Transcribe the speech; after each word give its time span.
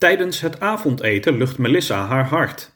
Tijdens 0.00 0.40
het 0.40 0.60
avondeten 0.60 1.36
lucht 1.36 1.58
Melissa 1.58 2.06
haar 2.06 2.24
hart. 2.24 2.72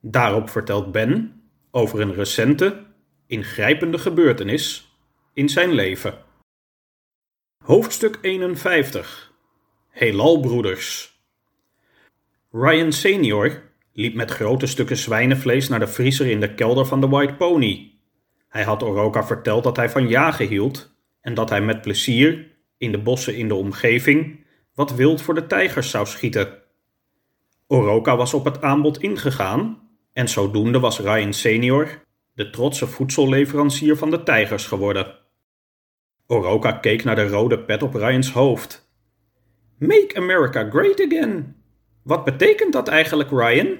Daarop 0.00 0.50
vertelt 0.50 0.92
Ben 0.92 1.42
over 1.70 2.00
een 2.00 2.14
recente, 2.14 2.84
ingrijpende 3.26 3.98
gebeurtenis 3.98 4.96
in 5.32 5.48
zijn 5.48 5.72
leven. 5.72 6.14
Hoofdstuk 7.64 8.18
51 8.22 9.32
Heelalbroeders 9.90 11.18
Ryan 12.50 12.92
senior 12.92 13.62
liep 13.92 14.14
met 14.14 14.30
grote 14.30 14.66
stukken 14.66 14.96
zwijnenvlees 14.96 15.68
naar 15.68 15.80
de 15.80 15.88
vriezer 15.88 16.26
in 16.26 16.40
de 16.40 16.54
kelder 16.54 16.86
van 16.86 17.00
de 17.00 17.08
White 17.08 17.34
Pony. 17.34 17.92
Hij 18.48 18.62
had 18.62 18.82
Oroka 18.82 19.24
verteld 19.24 19.64
dat 19.64 19.76
hij 19.76 19.90
van 19.90 20.08
jagen 20.08 20.46
hield 20.46 20.94
en 21.20 21.34
dat 21.34 21.48
hij 21.48 21.60
met 21.60 21.80
plezier 21.80 22.46
in 22.78 22.92
de 22.92 22.98
bossen 22.98 23.36
in 23.36 23.48
de 23.48 23.54
omgeving 23.54 24.48
wat 24.74 24.94
wild 24.94 25.22
voor 25.22 25.34
de 25.34 25.46
tijgers 25.46 25.90
zou 25.90 26.06
schieten. 26.06 26.58
Oroka 27.66 28.16
was 28.16 28.34
op 28.34 28.44
het 28.44 28.62
aanbod 28.62 29.02
ingegaan 29.02 29.88
en 30.12 30.28
zodoende 30.28 30.80
was 30.80 31.00
Ryan 31.00 31.32
senior 31.32 32.08
de 32.34 32.50
trotse 32.50 32.86
voedselleverancier 32.86 33.96
van 33.96 34.10
de 34.10 34.22
tijgers 34.22 34.66
geworden. 34.66 35.18
Oroka 36.26 36.72
keek 36.72 37.04
naar 37.04 37.14
de 37.14 37.28
rode 37.28 37.58
pet 37.58 37.82
op 37.82 37.94
Ryans 37.94 38.32
hoofd. 38.32 38.92
Make 39.78 40.14
America 40.14 40.70
Great 40.70 41.00
Again. 41.00 41.56
Wat 42.02 42.24
betekent 42.24 42.72
dat 42.72 42.88
eigenlijk, 42.88 43.30
Ryan? 43.30 43.78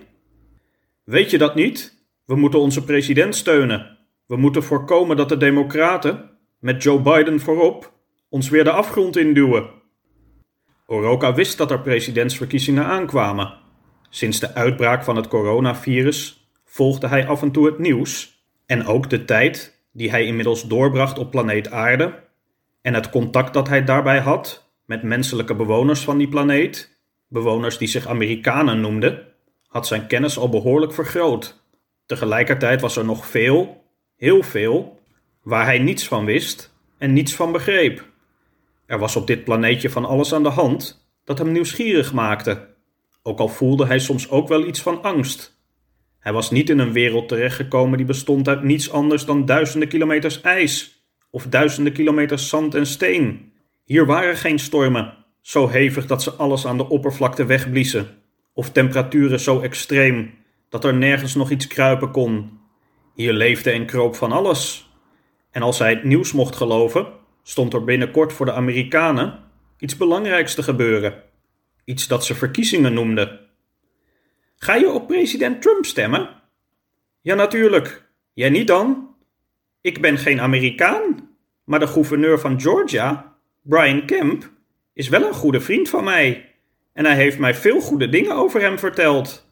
Weet 1.05 1.31
je 1.31 1.39
dat 1.39 1.55
niet? 1.55 2.05
We 2.25 2.37
moeten 2.37 2.61
onze 2.61 2.85
president 2.85 3.35
steunen. 3.35 3.99
We 4.27 4.37
moeten 4.37 4.63
voorkomen 4.63 5.17
dat 5.17 5.29
de 5.29 5.37
Democraten, 5.37 6.31
met 6.59 6.83
Joe 6.83 7.01
Biden 7.01 7.41
voorop, 7.41 7.93
ons 8.29 8.49
weer 8.49 8.65
de 8.65 8.73
afgrond 8.73 9.17
induwen. 9.17 9.71
Oroka 10.91 11.35
wist 11.35 11.59
dat 11.59 11.71
er 11.71 11.81
presidentsverkiezingen 11.81 12.85
aankwamen. 12.85 13.55
Sinds 14.09 14.41
de 14.41 14.55
uitbraak 14.55 15.05
van 15.05 15.17
het 15.17 15.29
coronavirus 15.29 16.49
volgde 16.65 17.07
hij 17.09 17.27
af 17.27 17.43
en 17.43 17.51
toe 17.51 17.67
het 17.67 17.79
nieuws 17.79 18.43
en 18.67 18.87
ook 18.87 19.11
de 19.11 19.25
tijd 19.25 19.83
die 19.93 20.11
hij 20.11 20.25
inmiddels 20.25 20.69
doorbracht 20.69 21.19
op 21.19 21.31
planeet 21.31 21.71
Aarde 21.71 22.23
en 22.83 22.95
het 22.95 23.11
contact 23.11 23.55
dat 23.55 23.69
hij 23.69 23.85
daarbij 23.85 24.19
had 24.19 24.71
met 24.85 25.03
menselijke 25.03 25.55
bewoners 25.55 26.01
van 26.01 26.19
die 26.19 26.29
planeet, 26.29 26.99
bewoners 27.29 27.79
die 27.79 27.89
zich 27.89 28.07
Amerikanen 28.07 28.81
noemden, 28.81 29.27
had 29.67 29.87
zijn 29.87 30.07
kennis 30.07 30.39
al 30.39 30.49
behoorlijk 30.49 30.93
vergroot. 30.93 31.65
Tegelijkertijd 32.07 32.81
was 32.81 32.97
er 32.97 33.05
nog 33.05 33.27
veel, 33.27 33.85
heel 34.17 34.43
veel, 34.43 35.01
waar 35.43 35.65
hij 35.65 35.79
niets 35.79 36.09
van 36.09 36.25
wist 36.25 36.75
en 36.99 37.13
niets 37.13 37.35
van 37.35 37.53
begreep. 37.53 38.10
Er 38.91 38.99
was 38.99 39.17
op 39.17 39.27
dit 39.27 39.45
planeetje 39.45 39.91
van 39.91 40.05
alles 40.05 40.35
aan 40.35 40.43
de 40.43 40.49
hand 40.49 41.09
dat 41.25 41.39
hem 41.39 41.53
nieuwsgierig 41.53 42.13
maakte, 42.13 42.69
ook 43.23 43.39
al 43.39 43.49
voelde 43.49 43.87
hij 43.87 43.99
soms 43.99 44.31
ook 44.31 44.49
wel 44.49 44.67
iets 44.67 44.81
van 44.81 45.03
angst. 45.03 45.63
Hij 46.19 46.33
was 46.33 46.51
niet 46.51 46.71
in 46.71 46.79
een 46.79 46.93
wereld 46.93 47.29
terechtgekomen 47.29 47.97
die 47.97 48.07
bestond 48.07 48.49
uit 48.49 48.63
niets 48.63 48.91
anders 48.91 49.25
dan 49.25 49.45
duizenden 49.45 49.89
kilometers 49.89 50.41
ijs 50.41 51.05
of 51.31 51.47
duizenden 51.47 51.93
kilometers 51.93 52.49
zand 52.49 52.75
en 52.75 52.87
steen. 52.87 53.53
Hier 53.85 54.07
waren 54.07 54.37
geen 54.37 54.59
stormen, 54.59 55.15
zo 55.41 55.69
hevig 55.69 56.07
dat 56.07 56.23
ze 56.23 56.31
alles 56.31 56.67
aan 56.67 56.77
de 56.77 56.89
oppervlakte 56.89 57.45
wegbliezen, 57.45 58.09
of 58.53 58.71
temperaturen 58.71 59.41
zo 59.41 59.61
extreem 59.61 60.35
dat 60.69 60.85
er 60.85 60.95
nergens 60.95 61.35
nog 61.35 61.51
iets 61.51 61.67
kruipen 61.67 62.11
kon. 62.11 62.59
Hier 63.15 63.33
leefde 63.33 63.71
en 63.71 63.87
kroop 63.87 64.15
van 64.15 64.33
alles. 64.33 64.91
En 65.51 65.63
als 65.63 65.79
hij 65.79 65.91
het 65.91 66.05
nieuws 66.05 66.33
mocht 66.33 66.57
geloven, 66.57 67.19
stond 67.43 67.73
er 67.73 67.85
binnenkort 67.85 68.33
voor 68.33 68.47
de 68.47 68.53
Amerikanen 68.53 69.39
iets 69.79 69.97
belangrijks 69.97 70.55
te 70.55 70.63
gebeuren. 70.63 71.23
Iets 71.85 72.09
dat 72.09 72.25
ze 72.25 72.35
verkiezingen 72.35 72.93
noemden. 72.93 73.41
Ga 74.57 74.75
je 74.75 74.91
op 74.91 75.07
president 75.07 75.63
Trump 75.63 75.85
stemmen? 75.85 76.29
Ja, 77.21 77.35
natuurlijk. 77.35 78.09
Jij 78.33 78.51
niet 78.51 78.67
dan? 78.67 79.15
Ik 79.81 80.01
ben 80.01 80.19
geen 80.19 80.41
Amerikaan, 80.41 81.29
maar 81.65 81.79
de 81.79 81.87
gouverneur 81.87 82.41
van 82.41 82.61
Georgia, 82.61 83.37
Brian 83.63 84.07
Kemp, 84.07 84.51
is 84.93 85.09
wel 85.09 85.27
een 85.27 85.35
goede 85.35 85.61
vriend 85.61 85.89
van 85.89 86.05
mij. 86.05 86.55
En 86.93 87.05
hij 87.05 87.15
heeft 87.15 87.39
mij 87.39 87.55
veel 87.55 87.81
goede 87.81 88.09
dingen 88.09 88.37
over 88.37 88.61
hem 88.61 88.79
verteld. 88.79 89.49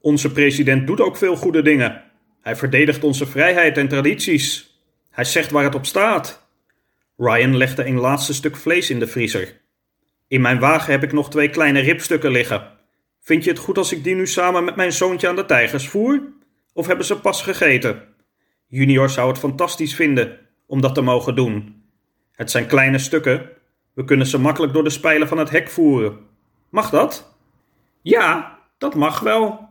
Onze 0.00 0.32
president 0.32 0.86
doet 0.86 1.00
ook 1.00 1.16
veel 1.16 1.36
goede 1.36 1.62
dingen. 1.62 2.02
Hij 2.40 2.56
verdedigt 2.56 3.04
onze 3.04 3.26
vrijheid 3.26 3.78
en 3.78 3.88
tradities. 3.88 4.78
Hij 5.10 5.24
zegt 5.24 5.50
waar 5.50 5.64
het 5.64 5.74
op 5.74 5.86
staat. 5.86 6.43
Ryan 7.16 7.56
legde 7.56 7.84
een 7.84 7.98
laatste 7.98 8.34
stuk 8.34 8.56
vlees 8.56 8.90
in 8.90 8.98
de 8.98 9.06
vriezer. 9.06 9.60
In 10.28 10.40
mijn 10.40 10.58
wagen 10.58 10.92
heb 10.92 11.02
ik 11.02 11.12
nog 11.12 11.30
twee 11.30 11.50
kleine 11.50 11.80
ribstukken 11.80 12.30
liggen. 12.30 12.70
Vind 13.20 13.44
je 13.44 13.50
het 13.50 13.58
goed 13.58 13.78
als 13.78 13.92
ik 13.92 14.04
die 14.04 14.14
nu 14.14 14.26
samen 14.26 14.64
met 14.64 14.76
mijn 14.76 14.92
zoontje 14.92 15.28
aan 15.28 15.36
de 15.36 15.44
tijgers 15.44 15.88
voer? 15.88 16.22
Of 16.72 16.86
hebben 16.86 17.06
ze 17.06 17.20
pas 17.20 17.42
gegeten? 17.42 18.02
Junior 18.66 19.10
zou 19.10 19.28
het 19.28 19.38
fantastisch 19.38 19.94
vinden 19.94 20.38
om 20.66 20.80
dat 20.80 20.94
te 20.94 21.00
mogen 21.00 21.34
doen. 21.34 21.84
Het 22.32 22.50
zijn 22.50 22.66
kleine 22.66 22.98
stukken. 22.98 23.50
We 23.94 24.04
kunnen 24.04 24.26
ze 24.26 24.38
makkelijk 24.38 24.72
door 24.72 24.84
de 24.84 24.90
spijlen 24.90 25.28
van 25.28 25.38
het 25.38 25.50
hek 25.50 25.68
voeren. 25.68 26.18
Mag 26.70 26.90
dat? 26.90 27.36
Ja, 28.02 28.58
dat 28.78 28.94
mag 28.94 29.20
wel. 29.20 29.68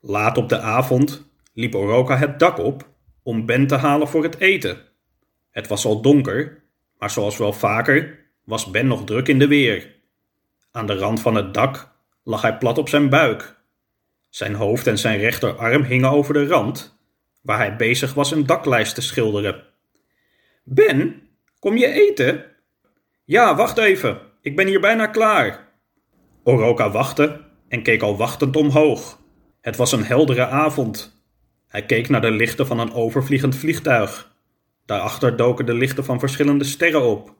Laat 0.00 0.36
op 0.36 0.48
de 0.48 0.60
avond 0.60 1.30
liep 1.54 1.74
Oroka 1.74 2.16
het 2.16 2.38
dak 2.38 2.58
op 2.58 2.88
om 3.22 3.46
Ben 3.46 3.66
te 3.66 3.76
halen 3.76 4.08
voor 4.08 4.22
het 4.22 4.38
eten. 4.38 4.89
Het 5.50 5.68
was 5.68 5.84
al 5.84 6.00
donker, 6.00 6.62
maar 6.98 7.10
zoals 7.10 7.36
wel 7.36 7.52
vaker 7.52 8.18
was 8.44 8.70
Ben 8.70 8.86
nog 8.86 9.04
druk 9.04 9.28
in 9.28 9.38
de 9.38 9.46
weer. 9.46 9.94
Aan 10.70 10.86
de 10.86 10.94
rand 10.94 11.20
van 11.20 11.34
het 11.34 11.54
dak 11.54 11.90
lag 12.24 12.42
hij 12.42 12.58
plat 12.58 12.78
op 12.78 12.88
zijn 12.88 13.08
buik. 13.08 13.56
Zijn 14.28 14.54
hoofd 14.54 14.86
en 14.86 14.98
zijn 14.98 15.18
rechterarm 15.18 15.82
hingen 15.82 16.10
over 16.10 16.34
de 16.34 16.46
rand, 16.46 16.98
waar 17.40 17.58
hij 17.58 17.76
bezig 17.76 18.14
was 18.14 18.30
een 18.30 18.46
daklijst 18.46 18.94
te 18.94 19.00
schilderen. 19.00 19.64
Ben, 20.64 21.22
kom 21.58 21.76
je 21.76 21.92
eten? 21.92 22.44
Ja, 23.24 23.56
wacht 23.56 23.78
even, 23.78 24.20
ik 24.40 24.56
ben 24.56 24.66
hier 24.66 24.80
bijna 24.80 25.06
klaar. 25.06 25.68
Oroka 26.44 26.90
wachtte 26.90 27.40
en 27.68 27.82
keek 27.82 28.02
al 28.02 28.16
wachtend 28.16 28.56
omhoog. 28.56 29.18
Het 29.60 29.76
was 29.76 29.92
een 29.92 30.04
heldere 30.04 30.46
avond. 30.46 31.22
Hij 31.66 31.86
keek 31.86 32.08
naar 32.08 32.20
de 32.20 32.30
lichten 32.30 32.66
van 32.66 32.78
een 32.78 32.92
overvliegend 32.92 33.56
vliegtuig. 33.56 34.29
Daarachter 34.90 35.36
doken 35.36 35.66
de 35.66 35.74
lichten 35.74 36.04
van 36.04 36.18
verschillende 36.18 36.64
sterren 36.64 37.02
op. 37.02 37.34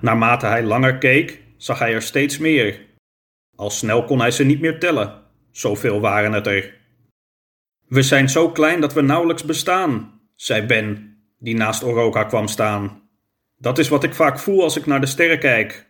Naarmate 0.00 0.46
hij 0.46 0.62
langer 0.62 0.98
keek, 0.98 1.42
zag 1.56 1.78
hij 1.78 1.94
er 1.94 2.02
steeds 2.02 2.38
meer. 2.38 2.80
Al 3.56 3.70
snel 3.70 4.04
kon 4.04 4.20
hij 4.20 4.30
ze 4.30 4.44
niet 4.44 4.60
meer 4.60 4.78
tellen. 4.78 5.22
Zoveel 5.50 6.00
waren 6.00 6.32
het 6.32 6.46
er. 6.46 6.74
We 7.88 8.02
zijn 8.02 8.28
zo 8.28 8.50
klein 8.50 8.80
dat 8.80 8.92
we 8.92 9.00
nauwelijks 9.00 9.44
bestaan, 9.44 10.20
zei 10.34 10.62
Ben, 10.62 11.16
die 11.38 11.54
naast 11.54 11.82
Oroka 11.82 12.24
kwam 12.24 12.48
staan. 12.48 13.02
Dat 13.56 13.78
is 13.78 13.88
wat 13.88 14.04
ik 14.04 14.14
vaak 14.14 14.38
voel 14.38 14.62
als 14.62 14.76
ik 14.76 14.86
naar 14.86 15.00
de 15.00 15.06
sterren 15.06 15.38
kijk. 15.38 15.86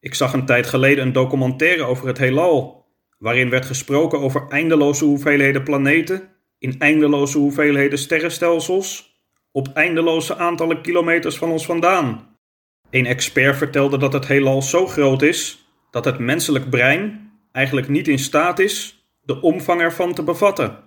Ik 0.00 0.14
zag 0.14 0.32
een 0.32 0.46
tijd 0.46 0.66
geleden 0.66 1.06
een 1.06 1.12
documentaire 1.12 1.82
over 1.82 2.06
het 2.06 2.18
heelal, 2.18 2.86
waarin 3.18 3.50
werd 3.50 3.64
gesproken 3.64 4.20
over 4.20 4.48
eindeloze 4.48 5.04
hoeveelheden 5.04 5.62
planeten, 5.62 6.28
in 6.58 6.78
eindeloze 6.78 7.38
hoeveelheden 7.38 7.98
sterrenstelsels, 7.98 9.09
op 9.52 9.68
eindeloze 9.74 10.36
aantallen 10.36 10.82
kilometers 10.82 11.38
van 11.38 11.50
ons 11.50 11.66
vandaan. 11.66 12.36
Een 12.90 13.06
expert 13.06 13.56
vertelde 13.56 13.98
dat 13.98 14.12
het 14.12 14.26
heelal 14.26 14.62
zo 14.62 14.86
groot 14.86 15.22
is 15.22 15.64
dat 15.90 16.04
het 16.04 16.18
menselijk 16.18 16.70
brein 16.70 17.32
eigenlijk 17.52 17.88
niet 17.88 18.08
in 18.08 18.18
staat 18.18 18.58
is 18.58 19.04
de 19.22 19.40
omvang 19.40 19.80
ervan 19.80 20.14
te 20.14 20.22
bevatten. 20.22 20.78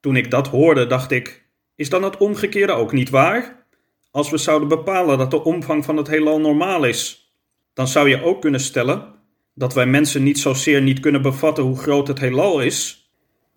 Toen 0.00 0.16
ik 0.16 0.30
dat 0.30 0.48
hoorde, 0.48 0.86
dacht 0.86 1.10
ik: 1.10 1.46
is 1.74 1.88
dan 1.88 2.02
het 2.02 2.16
omgekeerde 2.16 2.72
ook 2.72 2.92
niet 2.92 3.10
waar? 3.10 3.66
Als 4.10 4.30
we 4.30 4.36
zouden 4.36 4.68
bepalen 4.68 5.18
dat 5.18 5.30
de 5.30 5.44
omvang 5.44 5.84
van 5.84 5.96
het 5.96 6.08
heelal 6.08 6.40
normaal 6.40 6.84
is, 6.84 7.32
dan 7.74 7.88
zou 7.88 8.08
je 8.08 8.22
ook 8.22 8.40
kunnen 8.40 8.60
stellen 8.60 9.14
dat 9.54 9.74
wij 9.74 9.86
mensen 9.86 10.22
niet 10.22 10.38
zozeer 10.38 10.82
niet 10.82 11.00
kunnen 11.00 11.22
bevatten 11.22 11.64
hoe 11.64 11.78
groot 11.78 12.08
het 12.08 12.18
heelal 12.18 12.60
is, 12.60 13.10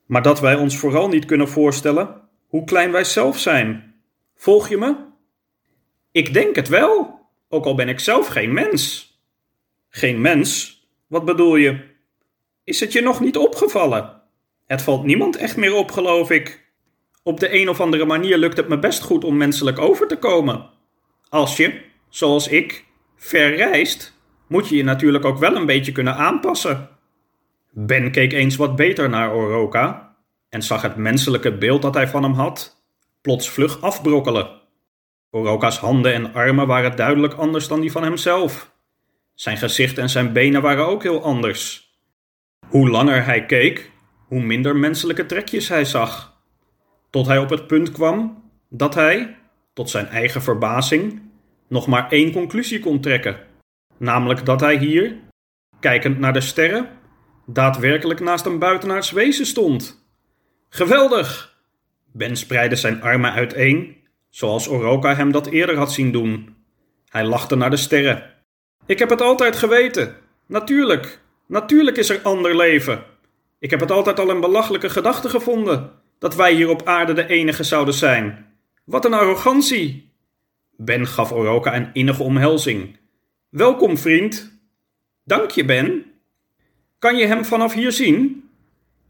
maar 0.05 0.21
dat 0.21 0.39
wij 0.39 0.55
ons 0.55 0.77
vooral 0.77 1.07
niet 1.07 1.25
kunnen 1.25 1.49
voorstellen 1.49 2.21
hoe 2.47 2.63
klein 2.63 2.91
wij 2.91 3.03
zelf 3.03 3.39
zijn. 3.39 3.94
Volg 4.35 4.69
je 4.69 4.77
me? 4.77 4.95
Ik 6.11 6.33
denk 6.33 6.55
het 6.55 6.67
wel, 6.67 7.19
ook 7.49 7.65
al 7.65 7.75
ben 7.75 7.89
ik 7.89 7.99
zelf 7.99 8.27
geen 8.27 8.53
mens. 8.53 9.13
Geen 9.89 10.21
mens? 10.21 10.79
Wat 11.07 11.25
bedoel 11.25 11.55
je? 11.55 11.93
Is 12.63 12.79
het 12.79 12.91
je 12.91 13.01
nog 13.01 13.19
niet 13.19 13.37
opgevallen? 13.37 14.21
Het 14.65 14.81
valt 14.81 15.03
niemand 15.03 15.35
echt 15.35 15.57
meer 15.57 15.73
op, 15.73 15.91
geloof 15.91 16.29
ik. 16.29 16.65
Op 17.23 17.39
de 17.39 17.53
een 17.53 17.69
of 17.69 17.81
andere 17.81 18.05
manier 18.05 18.37
lukt 18.37 18.57
het 18.57 18.67
me 18.67 18.79
best 18.79 19.01
goed 19.01 19.23
om 19.23 19.37
menselijk 19.37 19.79
over 19.79 20.07
te 20.07 20.17
komen. 20.17 20.69
Als 21.29 21.57
je, 21.57 21.81
zoals 22.09 22.47
ik, 22.47 22.85
ver 23.15 23.55
reist, 23.55 24.13
moet 24.47 24.69
je 24.69 24.75
je 24.75 24.83
natuurlijk 24.83 25.25
ook 25.25 25.37
wel 25.37 25.55
een 25.55 25.65
beetje 25.65 25.91
kunnen 25.91 26.15
aanpassen. 26.15 26.89
Ben 27.71 28.11
keek 28.11 28.33
eens 28.33 28.55
wat 28.55 28.75
beter 28.75 29.09
naar 29.09 29.33
Oroka 29.33 30.15
en 30.49 30.61
zag 30.61 30.81
het 30.81 30.95
menselijke 30.95 31.57
beeld 31.57 31.81
dat 31.81 31.93
hij 31.93 32.07
van 32.07 32.23
hem 32.23 32.33
had 32.33 32.84
plots 33.25 33.49
vlug 33.49 33.81
afbrokkelen. 33.81 34.61
Oroka's 35.29 35.77
handen 35.77 36.13
en 36.13 36.33
armen 36.33 36.67
waren 36.67 36.95
duidelijk 36.95 37.33
anders 37.33 37.67
dan 37.67 37.81
die 37.81 37.91
van 37.91 38.03
hemzelf. 38.03 38.71
Zijn 39.33 39.57
gezicht 39.57 39.97
en 39.97 40.09
zijn 40.09 40.33
benen 40.33 40.61
waren 40.61 40.85
ook 40.85 41.03
heel 41.03 41.23
anders. 41.23 41.93
Hoe 42.67 42.89
langer 42.89 43.25
hij 43.25 43.45
keek, 43.45 43.91
hoe 44.27 44.41
minder 44.41 44.75
menselijke 44.75 45.25
trekjes 45.25 45.67
hij 45.67 45.85
zag. 45.85 46.41
Tot 47.09 47.25
hij 47.25 47.37
op 47.37 47.49
het 47.49 47.67
punt 47.67 47.91
kwam 47.91 48.43
dat 48.69 48.93
hij, 48.93 49.37
tot 49.73 49.89
zijn 49.89 50.07
eigen 50.07 50.41
verbazing, 50.41 51.21
nog 51.67 51.87
maar 51.87 52.09
één 52.09 52.31
conclusie 52.31 52.79
kon 52.79 53.01
trekken. 53.01 53.39
Namelijk 53.97 54.45
dat 54.45 54.59
hij 54.59 54.77
hier, 54.77 55.17
kijkend 55.79 56.19
naar 56.19 56.33
de 56.33 56.41
sterren, 56.41 56.89
daadwerkelijk 57.45 58.19
naast 58.19 58.45
een 58.45 58.59
buitenaards 58.59 59.11
wezen 59.11 59.45
stond. 59.45 60.07
Geweldig! 60.69 61.54
Ben 62.17 62.35
spreidde 62.35 62.75
zijn 62.75 63.01
armen 63.01 63.31
uiteen, 63.31 63.95
zoals 64.29 64.67
Oroka 64.67 65.15
hem 65.15 65.31
dat 65.31 65.47
eerder 65.47 65.77
had 65.77 65.93
zien 65.93 66.11
doen. 66.11 66.55
Hij 67.09 67.25
lachte 67.25 67.55
naar 67.55 67.69
de 67.69 67.77
sterren. 67.77 68.33
Ik 68.85 68.99
heb 68.99 69.09
het 69.09 69.21
altijd 69.21 69.55
geweten. 69.55 70.15
Natuurlijk, 70.47 71.19
natuurlijk 71.47 71.97
is 71.97 72.09
er 72.09 72.21
ander 72.21 72.55
leven. 72.55 73.03
Ik 73.59 73.69
heb 73.69 73.79
het 73.79 73.91
altijd 73.91 74.19
al 74.19 74.29
een 74.29 74.39
belachelijke 74.39 74.89
gedachte 74.89 75.29
gevonden 75.29 75.91
dat 76.19 76.35
wij 76.35 76.53
hier 76.53 76.69
op 76.69 76.87
aarde 76.87 77.13
de 77.13 77.27
enige 77.27 77.63
zouden 77.63 77.93
zijn. 77.93 78.45
Wat 78.83 79.05
een 79.05 79.13
arrogantie! 79.13 80.11
Ben 80.77 81.07
gaf 81.07 81.31
Oroka 81.31 81.75
een 81.75 81.89
innige 81.93 82.23
omhelzing. 82.23 82.97
Welkom, 83.49 83.97
vriend. 83.97 84.59
Dank 85.23 85.51
je, 85.51 85.65
Ben. 85.65 86.05
Kan 86.99 87.17
je 87.17 87.25
hem 87.25 87.45
vanaf 87.45 87.73
hier 87.73 87.91
zien? 87.91 88.49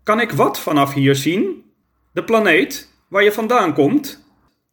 Kan 0.04 0.20
ik 0.20 0.32
wat 0.32 0.60
vanaf 0.60 0.94
hier 0.94 1.16
zien? 1.16 1.64
De 2.12 2.24
planeet 2.24 2.94
waar 3.08 3.24
je 3.24 3.32
vandaan 3.32 3.74
komt? 3.74 4.24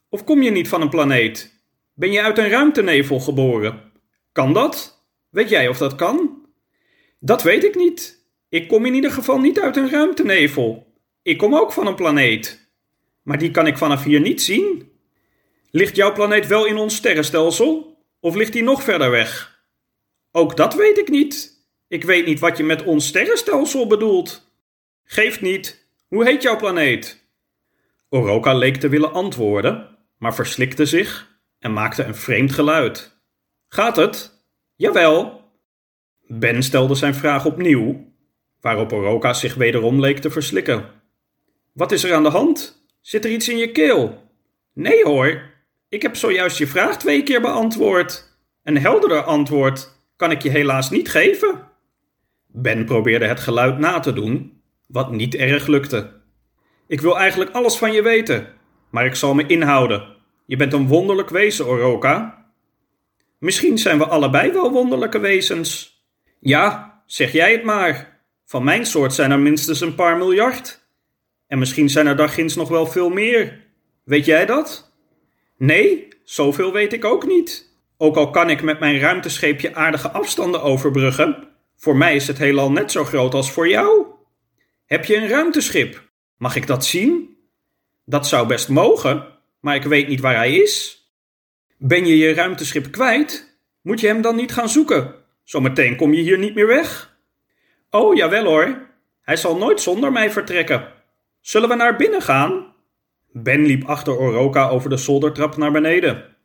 Of 0.08 0.24
kom 0.24 0.42
je 0.42 0.50
niet 0.50 0.68
van 0.68 0.80
een 0.80 0.88
planeet? 0.88 1.60
Ben 1.94 2.12
je 2.12 2.22
uit 2.22 2.38
een 2.38 2.48
ruimtenevel 2.48 3.20
geboren? 3.20 3.92
Kan 4.32 4.52
dat? 4.52 5.04
Weet 5.30 5.48
jij 5.48 5.68
of 5.68 5.78
dat 5.78 5.94
kan? 5.94 6.46
Dat 7.18 7.42
weet 7.42 7.64
ik 7.64 7.74
niet. 7.74 8.26
Ik 8.48 8.68
kom 8.68 8.86
in 8.86 8.94
ieder 8.94 9.10
geval 9.10 9.40
niet 9.40 9.60
uit 9.60 9.76
een 9.76 9.90
ruimtenevel. 9.90 10.92
Ik 11.22 11.38
kom 11.38 11.54
ook 11.54 11.72
van 11.72 11.86
een 11.86 11.94
planeet. 11.94 12.70
Maar 13.22 13.38
die 13.38 13.50
kan 13.50 13.66
ik 13.66 13.78
vanaf 13.78 14.04
hier 14.04 14.20
niet 14.20 14.42
zien. 14.42 14.92
Ligt 15.70 15.96
jouw 15.96 16.12
planeet 16.12 16.46
wel 16.46 16.66
in 16.66 16.76
ons 16.76 16.94
sterrenstelsel? 16.96 17.98
Of 18.20 18.34
ligt 18.34 18.52
die 18.52 18.62
nog 18.62 18.82
verder 18.82 19.10
weg? 19.10 19.62
Ook 20.32 20.56
dat 20.56 20.74
weet 20.74 20.98
ik 20.98 21.08
niet. 21.08 21.66
Ik 21.88 22.04
weet 22.04 22.26
niet 22.26 22.40
wat 22.40 22.56
je 22.56 22.64
met 22.64 22.84
ons 22.84 23.06
sterrenstelsel 23.06 23.86
bedoelt. 23.86 24.52
Geeft 25.04 25.40
niet. 25.40 25.86
Hoe 26.08 26.24
heet 26.24 26.42
jouw 26.42 26.56
planeet? 26.56 27.21
Oroka 28.14 28.54
leek 28.54 28.76
te 28.76 28.88
willen 28.88 29.12
antwoorden, 29.12 29.98
maar 30.18 30.34
verslikte 30.34 30.86
zich 30.86 31.40
en 31.58 31.72
maakte 31.72 32.04
een 32.04 32.14
vreemd 32.14 32.52
geluid. 32.52 33.22
Gaat 33.68 33.96
het? 33.96 34.44
Jawel. 34.74 35.40
Ben 36.26 36.62
stelde 36.62 36.94
zijn 36.94 37.14
vraag 37.14 37.44
opnieuw, 37.44 38.12
waarop 38.60 38.92
Oroka 38.92 39.32
zich 39.32 39.54
wederom 39.54 40.00
leek 40.00 40.18
te 40.18 40.30
verslikken. 40.30 40.84
Wat 41.72 41.92
is 41.92 42.04
er 42.04 42.14
aan 42.14 42.22
de 42.22 42.28
hand? 42.28 42.86
Zit 43.00 43.24
er 43.24 43.30
iets 43.30 43.48
in 43.48 43.58
je 43.58 43.72
keel? 43.72 44.30
Nee 44.72 45.04
hoor, 45.04 45.42
ik 45.88 46.02
heb 46.02 46.16
zojuist 46.16 46.58
je 46.58 46.66
vraag 46.66 46.98
twee 46.98 47.22
keer 47.22 47.40
beantwoord. 47.40 48.38
Een 48.62 48.78
helderder 48.78 49.22
antwoord 49.22 49.88
kan 50.16 50.30
ik 50.30 50.42
je 50.42 50.50
helaas 50.50 50.90
niet 50.90 51.10
geven. 51.10 51.68
Ben 52.46 52.84
probeerde 52.84 53.26
het 53.26 53.40
geluid 53.40 53.78
na 53.78 54.00
te 54.00 54.12
doen, 54.12 54.62
wat 54.86 55.10
niet 55.10 55.34
erg 55.34 55.66
lukte. 55.66 56.21
Ik 56.92 57.00
wil 57.00 57.18
eigenlijk 57.18 57.50
alles 57.50 57.76
van 57.76 57.92
je 57.92 58.02
weten, 58.02 58.46
maar 58.90 59.06
ik 59.06 59.14
zal 59.14 59.34
me 59.34 59.46
inhouden. 59.46 60.16
Je 60.46 60.56
bent 60.56 60.72
een 60.72 60.86
wonderlijk 60.86 61.28
wezen, 61.30 61.66
Oroka. 61.66 62.46
Misschien 63.38 63.78
zijn 63.78 63.98
we 63.98 64.06
allebei 64.06 64.52
wel 64.52 64.70
wonderlijke 64.70 65.18
wezens. 65.18 66.00
Ja, 66.40 67.02
zeg 67.06 67.32
jij 67.32 67.52
het 67.52 67.64
maar. 67.64 68.20
Van 68.44 68.64
mijn 68.64 68.86
soort 68.86 69.12
zijn 69.14 69.30
er 69.30 69.38
minstens 69.38 69.80
een 69.80 69.94
paar 69.94 70.16
miljard. 70.16 70.86
En 71.46 71.58
misschien 71.58 71.88
zijn 71.88 72.06
er 72.06 72.16
daar 72.16 72.28
ginds 72.28 72.56
nog 72.56 72.68
wel 72.68 72.86
veel 72.86 73.08
meer. 73.08 73.64
Weet 74.04 74.24
jij 74.24 74.46
dat? 74.46 74.92
Nee, 75.56 76.08
zoveel 76.24 76.72
weet 76.72 76.92
ik 76.92 77.04
ook 77.04 77.26
niet. 77.26 77.76
Ook 77.96 78.16
al 78.16 78.30
kan 78.30 78.50
ik 78.50 78.62
met 78.62 78.80
mijn 78.80 78.98
ruimtescheepje 78.98 79.74
aardige 79.74 80.10
afstanden 80.10 80.62
overbruggen, 80.62 81.48
voor 81.76 81.96
mij 81.96 82.14
is 82.14 82.26
het 82.26 82.38
heelal 82.38 82.72
net 82.72 82.92
zo 82.92 83.04
groot 83.04 83.34
als 83.34 83.52
voor 83.52 83.68
jou. 83.68 84.06
Heb 84.86 85.04
je 85.04 85.16
een 85.16 85.28
ruimteschip? 85.28 86.10
Mag 86.36 86.56
ik 86.56 86.66
dat 86.66 86.84
zien? 86.84 87.36
Dat 88.04 88.26
zou 88.26 88.46
best 88.46 88.68
mogen, 88.68 89.26
maar 89.60 89.74
ik 89.74 89.84
weet 89.84 90.08
niet 90.08 90.20
waar 90.20 90.36
hij 90.36 90.54
is. 90.54 91.02
Ben 91.76 92.06
je 92.06 92.16
je 92.16 92.34
ruimteschip 92.34 92.92
kwijt? 92.92 93.56
Moet 93.80 94.00
je 94.00 94.06
hem 94.06 94.22
dan 94.22 94.36
niet 94.36 94.52
gaan 94.52 94.68
zoeken? 94.68 95.14
Zometeen 95.44 95.96
kom 95.96 96.12
je 96.12 96.22
hier 96.22 96.38
niet 96.38 96.54
meer 96.54 96.66
weg. 96.66 97.16
Oh, 97.90 98.16
jawel 98.16 98.44
hoor. 98.44 98.88
Hij 99.22 99.36
zal 99.36 99.56
nooit 99.56 99.80
zonder 99.80 100.12
mij 100.12 100.30
vertrekken. 100.30 100.88
Zullen 101.40 101.68
we 101.68 101.74
naar 101.74 101.96
binnen 101.96 102.22
gaan? 102.22 102.74
Ben 103.32 103.66
liep 103.66 103.84
achter 103.84 104.16
Oroka 104.16 104.68
over 104.68 104.90
de 104.90 104.96
zoldertrap 104.96 105.56
naar 105.56 105.72
beneden. 105.72 106.36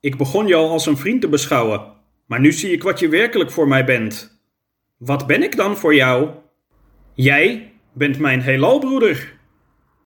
Ik 0.00 0.16
begon 0.16 0.46
jou 0.46 0.68
als 0.68 0.86
een 0.86 0.96
vriend 0.96 1.20
te 1.20 1.28
beschouwen, 1.28 1.92
maar 2.26 2.40
nu 2.40 2.52
zie 2.52 2.72
ik 2.72 2.82
wat 2.82 2.98
je 2.98 3.08
werkelijk 3.08 3.50
voor 3.50 3.68
mij 3.68 3.84
bent. 3.84 4.40
Wat 4.96 5.26
ben 5.26 5.42
ik 5.42 5.56
dan 5.56 5.76
voor 5.76 5.94
jou? 5.94 6.30
Jij 7.14 7.72
bent 7.94 8.18
mijn 8.18 8.40
heelalbroeder. 8.40 9.32